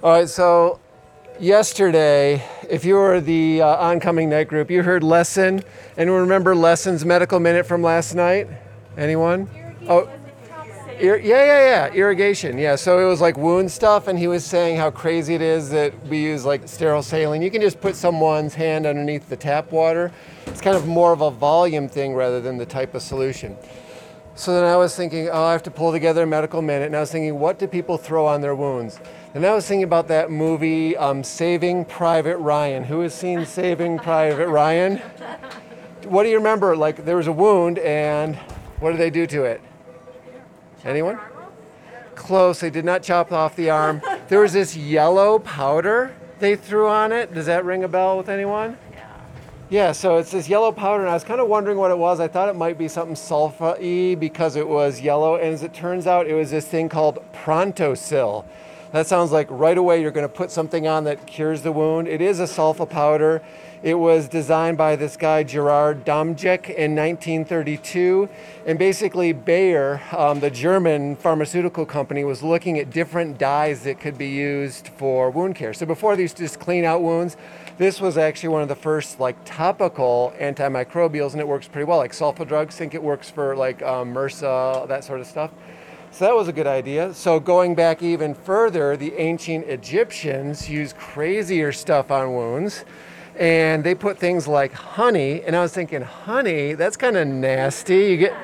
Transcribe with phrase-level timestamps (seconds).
[0.00, 0.80] All right, so
[1.38, 5.62] yesterday, if you were the uh, oncoming night group, you heard Lesson.
[5.96, 8.48] Anyone remember Lesson's medical minute from last night?
[8.96, 9.48] Anyone?
[9.88, 10.08] Oh,
[10.98, 12.58] Ir- yeah, yeah, yeah, irrigation.
[12.58, 15.70] Yeah, so it was like wound stuff, and he was saying how crazy it is
[15.70, 17.42] that we use like sterile saline.
[17.42, 20.10] You can just put someone's hand underneath the tap water.
[20.46, 23.56] It's kind of more of a volume thing rather than the type of solution.
[24.34, 26.96] So then I was thinking, oh, I have to pull together a medical minute, and
[26.96, 28.98] I was thinking, what do people throw on their wounds?
[29.34, 32.84] And I was thinking about that movie, um, Saving Private Ryan.
[32.84, 34.98] Who has seen Saving Private Ryan?
[36.04, 36.76] What do you remember?
[36.76, 38.36] Like there was a wound, and
[38.80, 39.60] what did they do to it?
[40.84, 41.20] Anyone?
[42.14, 42.60] Close.
[42.60, 44.00] They did not chop off the arm.
[44.28, 47.32] There was this yellow powder they threw on it.
[47.34, 48.76] Does that ring a bell with anyone?
[49.72, 52.20] Yeah, so it's this yellow powder, and I was kind of wondering what it was.
[52.20, 56.06] I thought it might be something sulfa-y because it was yellow, and as it turns
[56.06, 58.44] out, it was this thing called Prontosil.
[58.92, 62.08] That sounds like right away you're going to put something on that cures the wound.
[62.08, 63.40] It is a sulfa powder.
[63.82, 68.28] It was designed by this guy, Gerard Domagk, in 1932.
[68.66, 74.18] And basically, Bayer, um, the German pharmaceutical company, was looking at different dyes that could
[74.18, 75.72] be used for wound care.
[75.72, 77.38] So before these just clean out wounds,
[77.78, 81.96] this was actually one of the first like topical antimicrobials, and it works pretty well.
[81.96, 85.50] Like sulfa drugs, think it works for like um, MRSA, that sort of stuff.
[86.12, 87.14] So that was a good idea.
[87.14, 92.84] So going back even further, the ancient Egyptians used crazier stuff on wounds
[93.36, 98.10] and they put things like honey and i was thinking honey that's kind of nasty
[98.10, 98.34] you get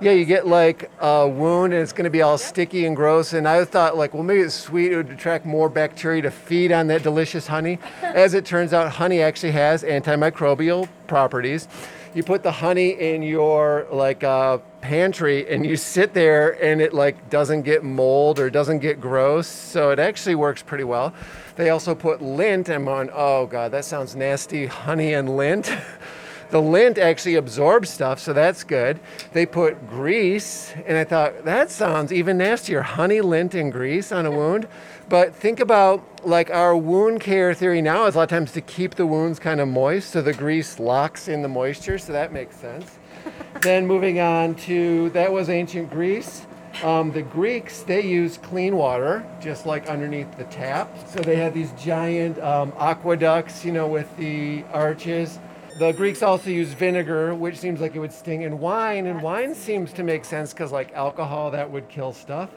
[0.00, 3.32] yeah you get like a wound and it's going to be all sticky and gross
[3.32, 6.72] and i thought like well maybe it's sweet it would attract more bacteria to feed
[6.72, 7.78] on that delicious honey.
[8.02, 11.68] As it turns out honey actually has antimicrobial properties.
[12.14, 16.94] You put the honey in your like uh, pantry and you sit there and it
[16.94, 21.12] like doesn't get mold or doesn't get gross so it actually works pretty well.
[21.56, 25.70] They also put lint i'm on oh god that sounds nasty honey and lint
[26.50, 28.98] the lint actually absorbs stuff so that's good
[29.32, 34.26] they put grease and i thought that sounds even nastier honey lint and grease on
[34.26, 34.66] a wound
[35.08, 38.60] but think about like our wound care theory now is a lot of times to
[38.60, 42.32] keep the wounds kind of moist so the grease locks in the moisture, so that
[42.32, 42.98] makes sense.
[43.62, 46.46] then moving on to that was ancient Greece.
[46.82, 50.90] Um, the Greeks, they used clean water, just like underneath the tap.
[51.08, 55.38] So they had these giant um, aqueducts, you know, with the arches.
[55.78, 59.04] The Greeks also used vinegar, which seems like it would sting, and wine.
[59.04, 62.48] And wine seems to make sense because, like alcohol, that would kill stuff.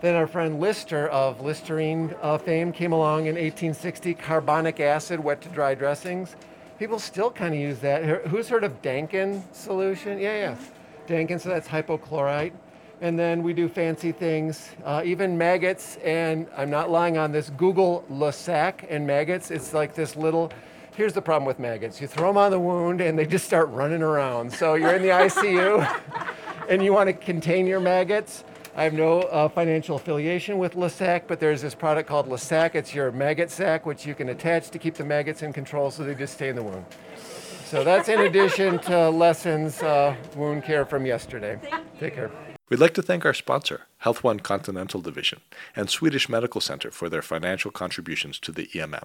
[0.00, 5.42] Then our friend Lister of Listerine uh, fame came along in 1860, carbolic acid, wet
[5.42, 6.36] to dry dressings.
[6.78, 8.26] People still kind of use that.
[8.28, 10.18] Who's heard of Dakin solution?
[10.18, 10.56] Yeah, yeah.
[11.06, 12.52] Dakin, so that's hypochlorite.
[13.02, 17.50] And then we do fancy things, uh, even maggots, and I'm not lying on this.
[17.50, 19.50] Google Lossac and maggots.
[19.50, 20.50] It's like this little,
[20.94, 22.00] here's the problem with maggots.
[22.00, 24.52] You throw them on the wound and they just start running around.
[24.52, 26.00] So you're in the ICU
[26.68, 28.44] and you want to contain your maggots
[28.76, 32.74] I have no uh, financial affiliation with Lossac, but there's this product called Lossac.
[32.74, 36.02] It's your maggot sac, which you can attach to keep the maggots in control so
[36.02, 36.84] they just stay in the wound.
[37.66, 41.60] So that's in addition to lessons uh, wound care from yesterday.
[42.00, 42.32] Take care.
[42.68, 45.40] We'd like to thank our sponsor, Health One Continental Division,
[45.76, 49.04] and Swedish Medical Center for their financial contributions to the EMM.